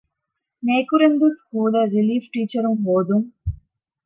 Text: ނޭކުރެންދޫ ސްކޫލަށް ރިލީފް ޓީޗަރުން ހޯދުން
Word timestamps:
ނޭކުރެންދޫ 0.65 1.27
ސްކޫލަށް 1.37 1.91
ރިލީފް 1.95 2.29
ޓީޗަރުން 2.33 2.79
ހޯދުން 2.83 3.25